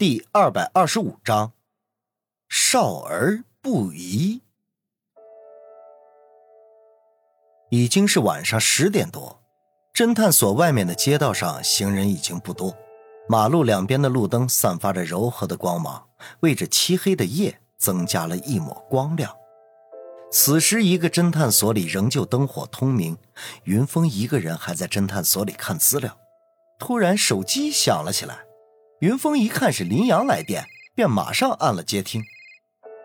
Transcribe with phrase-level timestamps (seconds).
[0.00, 1.52] 第二百二十五章，
[2.48, 4.40] 少儿不宜。
[7.68, 9.42] 已经是晚上十点多，
[9.92, 12.74] 侦探所外面的街道上行人已经不多，
[13.28, 16.08] 马路两边的路灯散发着柔和的光芒，
[16.40, 19.36] 为这漆黑的夜增加了一抹光亮。
[20.32, 23.18] 此时，一个侦探所里仍旧灯火通明，
[23.64, 26.16] 云峰一个人还在侦探所里看资料，
[26.78, 28.46] 突然手机响了起来。
[29.00, 32.22] 云峰一看是林阳来电，便马上按了接听。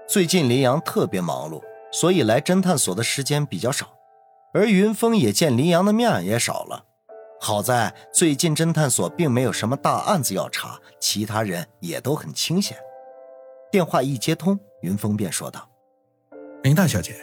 [0.06, 3.94] 最近林阳特别忙碌，所以来侦探所的时间比较少，
[4.54, 6.84] 而云峰也见林阳的面也少了。
[7.40, 12.78] 好在最近侦探所并没有什么大案子要查，其他人也都很清闲。
[13.72, 15.70] 电话一接通，云峰便说道
[16.64, 17.16] ：“林大小姐，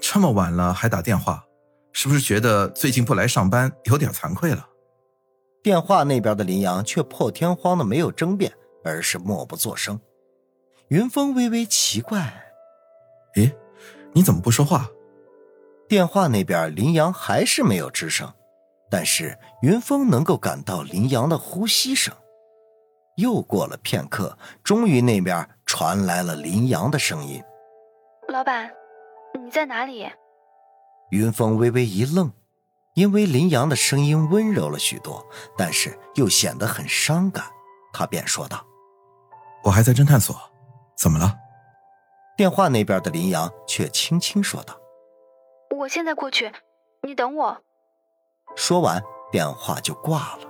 [0.00, 1.44] 这么晚了还打电话，
[1.92, 4.68] 是不是觉得最近不来上班有点惭愧了？”
[5.62, 10.00] 电话那边的林阳却破天荒的没有争辩，而是默不作声。
[10.88, 12.34] 云峰微微奇怪
[13.36, 13.54] ：“咦，
[14.12, 14.90] 你怎么不说话？”
[15.88, 18.32] 电话那边林阳还是没有吱声，
[18.90, 22.12] 但是云峰能够感到林阳的呼吸声。
[23.16, 27.40] 又过了片刻，终于那边传来了林阳的声音
[28.28, 28.68] ：“老板，
[29.40, 30.10] 你在哪里？”
[31.10, 32.32] 云峰微微一愣。
[32.94, 35.26] 因为林阳的声音温柔了许多，
[35.56, 37.44] 但是又显得很伤感，
[37.92, 38.64] 他便说道
[39.64, 40.36] ：“我还在侦探所，
[40.96, 41.34] 怎么了？”
[42.36, 44.78] 电话那边的林阳却轻轻说道
[45.78, 46.52] ：“我现在过去，
[47.02, 47.62] 你等我。”
[48.56, 50.46] 说完，电话就挂了，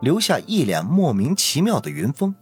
[0.00, 2.34] 留下一脸莫名其妙的云峰。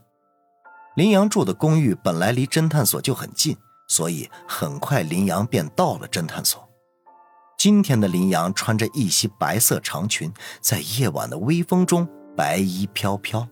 [0.94, 3.56] 林阳住的公寓本来离侦探所就很近，
[3.88, 6.66] 所以很快林阳便到了侦探所。
[7.62, 13.46] 今天的林阳穿着一袭白色长裙，在夜晚的微风中白衣飘飘。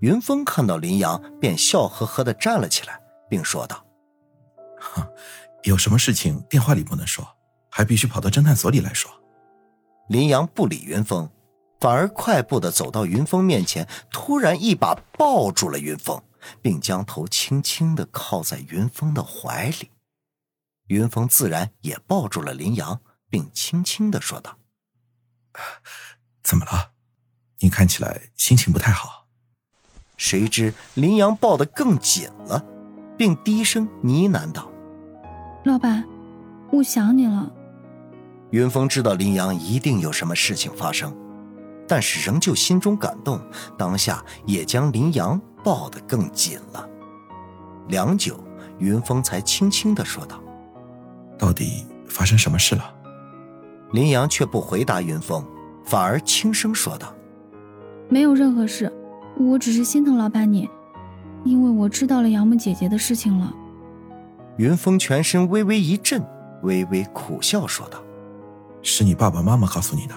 [0.00, 3.00] 云峰看到林阳，便笑呵呵地站了起来，
[3.30, 3.82] 并说道
[5.64, 7.26] ：“有什么事情电话里不能说，
[7.70, 9.10] 还必须跑到侦探所里来说。”
[10.10, 11.26] 林阳不理云峰，
[11.80, 16.22] 反而快步地走到云峰面前，突然一把抱住了云峰，
[16.60, 19.88] 并将头轻轻地靠在云峰的怀里。
[20.86, 23.00] 云峰自然也抱住了林阳。
[23.28, 24.56] 并轻轻的说道
[26.44, 26.92] ：“怎么了？
[27.58, 29.26] 你看起来心情不太好。”
[30.16, 32.64] 谁知林阳抱得更紧了，
[33.18, 34.70] 并低声呢喃道
[35.66, 36.04] ：“老板，
[36.70, 37.52] 我想你了。”
[38.52, 41.14] 云峰知道林阳一定有什么事情发生，
[41.88, 43.44] 但是仍旧心中感动，
[43.76, 46.88] 当下也将林阳抱得更紧了。
[47.88, 48.42] 良久，
[48.78, 50.40] 云峰才轻轻的说道
[51.38, 52.94] ：“到底发生什么事了？”
[53.92, 55.44] 林阳却不回答云峰，
[55.84, 57.14] 反而轻声说道
[58.10, 58.92] ：“没有任何事，
[59.38, 60.68] 我只是心疼老板你，
[61.44, 63.54] 因为我知道了杨木姐姐的事情了。”
[64.58, 66.24] 云峰全身微微一震，
[66.62, 68.02] 微微苦笑说道
[68.82, 70.14] ：“是你爸爸妈妈告诉你的。”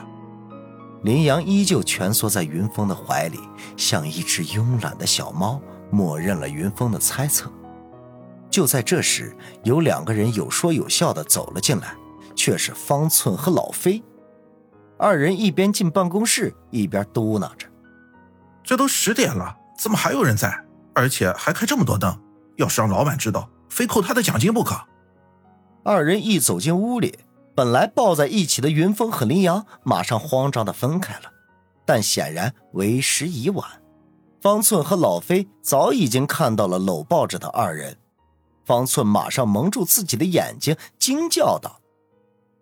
[1.03, 3.39] 林阳依旧蜷缩在云峰的怀里，
[3.77, 7.51] 像一只慵懒的小猫，默认了云峰的猜测。
[8.49, 11.95] 就在这时，有两个人有说有笑的走了进来。
[12.35, 14.01] 却是方寸和老飞，
[14.97, 17.67] 二人一边进办公室，一边嘟囔着
[18.63, 20.57] ：“这都十点了，怎么还有人在？
[20.93, 22.17] 而且还开这么多灯，
[22.55, 24.79] 要是让老板知道，非扣他的奖金不可。”
[25.83, 27.19] 二人一走进屋里，
[27.53, 31.23] 本来抱在一起的云峰和林阳马上慌张的分开了，
[31.85, 33.67] 但显然为时已晚。
[34.41, 37.97] 方寸和老飞早已经看到了搂抱着的二人，
[38.69, 41.81] 方寸马上蒙住自己的眼睛，惊叫道。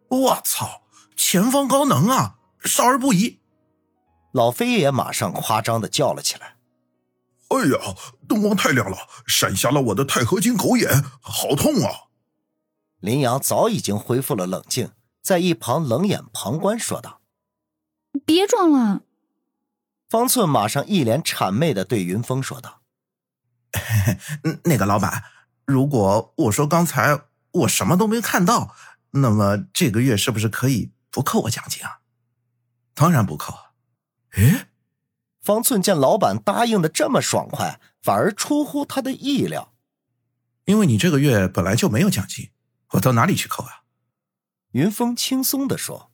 [0.08, 0.84] 我操！
[1.18, 3.42] 前方高能啊，少儿不宜！
[4.32, 6.56] 老飞也马上夸张的叫了起来
[7.52, 7.94] ：“哎呀，
[8.26, 8.98] 灯光太亮了，
[9.28, 12.08] 闪瞎了我的钛合金狗眼，好痛啊！”
[13.02, 14.92] 林阳早已经恢复了冷静，
[15.22, 17.20] 在一旁冷眼旁观说道
[18.26, 19.02] ：“别装了。”
[20.08, 22.80] 方寸马上一脸谄媚的对云峰说道
[24.64, 25.26] ：“那个老板，
[25.68, 27.22] 如果我说刚才
[27.52, 28.76] 我什么都没看到。”
[29.12, 32.02] 那么这个月是不是可以不扣我奖金啊？
[32.94, 33.58] 当然不扣。
[34.34, 34.68] 诶，
[35.42, 39.74] 方寸见老板答应的这么爽快，反而出乎他的意料。
[40.66, 42.52] 因为你这个月本来就没有奖金，
[42.92, 43.84] 我到哪里去扣啊？
[44.74, 46.12] 云峰轻松的说。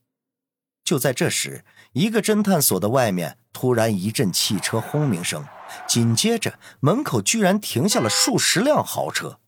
[0.84, 5.46] 就在这时，一个侦探所的外面突然一阵汽车轰鸣声，
[5.88, 9.40] 紧接着门口居然停下了数十辆豪车。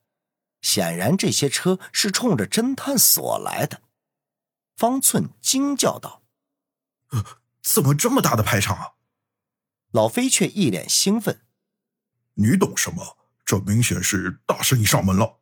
[0.66, 3.84] 显然，这些车是冲着侦探所来的。
[4.76, 6.24] 方寸惊叫道
[7.62, 8.94] ：“怎么这么大的排场啊？”
[9.94, 11.42] 老飞却一脸兴奋
[12.34, 13.16] ：“你懂什么？
[13.46, 15.38] 这明显是大生意上门了。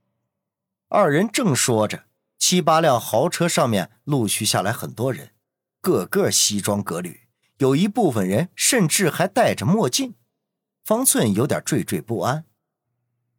[0.90, 2.04] 二人正说着，
[2.38, 5.32] 七八辆豪车上面陆续下来很多人，
[5.80, 7.30] 个个西装革履，
[7.60, 10.16] 有一部分人甚至还戴着墨镜。
[10.84, 12.44] 方寸有点惴惴不安，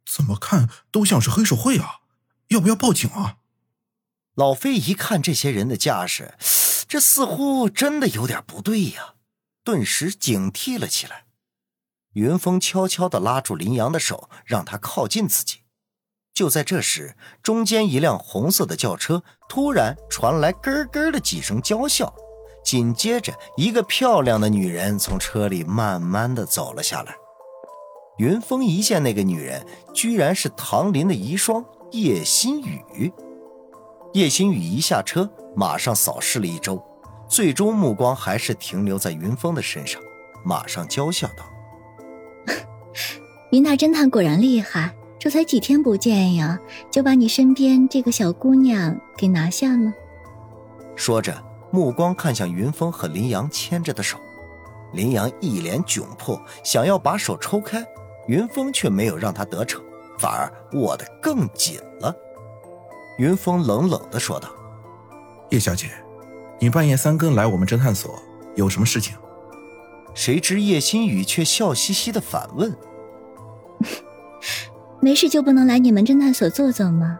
[0.05, 2.01] 怎么看都像是黑社会啊！
[2.49, 3.37] 要不要报警啊？
[4.35, 6.35] 老飞一看这些人的架势，
[6.87, 9.15] 这似乎真的有点不对呀，
[9.63, 11.25] 顿时警惕了起来。
[12.13, 15.61] 云峰悄悄地拉住林阳的手，让他靠近自己。
[16.33, 22.13] 就在这时，中间一辆红色的轿车突然传来咯咯的几声娇笑，
[22.63, 27.15] 紧接着，一个漂亮的女人从车里慢慢的走了下来。
[28.17, 33.11] 云峰一见那个女人，居然是唐林的遗孀叶心雨。
[34.13, 36.81] 叶心雨一下车，马上扫视了一周，
[37.27, 40.01] 最终目光还是停留在云峰的身上，
[40.45, 41.43] 马上娇笑道
[43.51, 46.57] ：“云大侦探果然厉害，这才几天不见呀，
[46.89, 49.91] 就把你身边这个小姑娘给拿下了。”
[50.95, 54.17] 说着，目光看向云峰和林阳牵着的手，
[54.93, 57.85] 林阳一脸窘迫，想要把手抽开。
[58.27, 59.83] 云峰却没有让他得逞，
[60.17, 62.13] 反而握得更紧了。
[63.17, 64.49] 云峰冷冷地说道
[65.51, 65.91] ：“叶小姐，
[66.59, 68.17] 你半夜三更来我们侦探所，
[68.55, 69.15] 有什么事情？”
[70.13, 72.75] 谁知叶心雨却笑嘻嘻地反问
[75.01, 77.19] ：“没事就不能来你们侦探所坐坐吗？”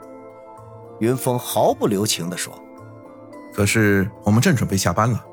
[1.00, 2.54] 云峰毫不留情地说
[3.54, 5.25] ：“可是我们正准备下班了。”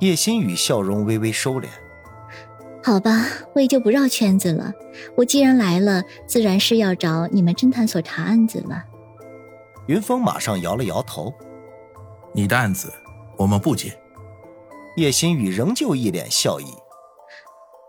[0.00, 1.66] 叶心雨笑容微微收敛。
[2.84, 4.72] 好吧，我也就不绕圈子了。
[5.16, 8.82] 我既然来了，自然是要找你们侦探所查案子了。
[9.86, 11.32] 云峰马上摇了摇头
[12.34, 12.92] ：“你的案子
[13.36, 13.96] 我们不接。”
[14.96, 16.66] 叶心雨仍旧一脸笑意：“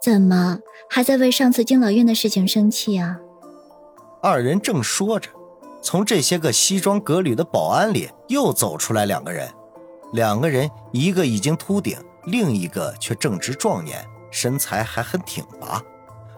[0.01, 0.59] 怎么
[0.89, 3.19] 还在为上次敬老院的事情生气啊？”
[4.21, 5.29] 二人正说着，
[5.81, 9.49] 从这些个西装革履的保安里又走出来两个人。
[10.13, 14.05] 两个人，一个已经秃顶，另一个却正值壮年。
[14.33, 15.79] 身材还很挺拔，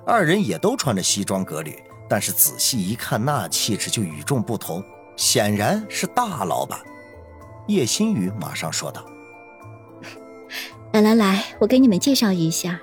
[0.05, 4.83] 二人也都穿着西装革履，但是仔细一看，那气质就与众不同，
[5.15, 6.77] 显然是大老板。
[7.67, 9.05] 叶新宇马上说道：
[10.91, 12.77] “来来来，我给你们介绍一下。”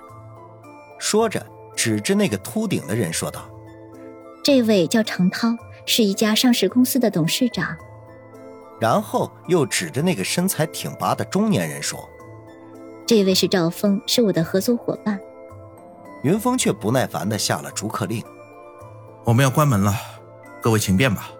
[0.98, 3.42] 说着，指着那个秃顶的人说道
[4.42, 5.54] ：“这位叫程涛，
[5.84, 7.76] 是一家上市公司的董事长。”
[8.80, 12.08] 然后又指着那个身材挺拔的中年人说。
[13.12, 15.20] 这位是赵峰，是我的合作伙伴。
[16.22, 18.24] 云峰却不耐烦的下了逐客令
[19.22, 19.94] ：“我们要关门了，
[20.62, 21.30] 各位请便吧。”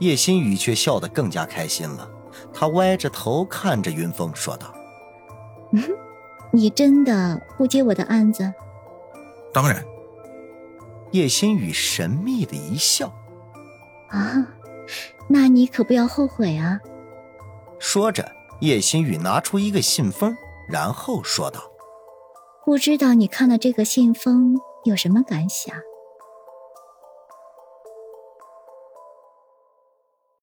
[0.00, 2.10] 叶心雨却笑得更加开心了，
[2.50, 4.74] 他歪着头看着云峰说道
[5.76, 5.84] ：“嗯
[6.50, 8.50] 你真的不接我的案子
[9.52, 9.84] ？”“当然。”
[11.12, 13.12] 叶心雨神秘的一笑
[14.08, 14.46] ：“啊，
[15.28, 16.80] 那你可不要后悔啊！”
[17.78, 20.34] 说着，叶心雨拿出一个信封。
[20.70, 21.60] 然后说道
[22.64, 25.74] ：“不知道你看了这个信封有什么感想？”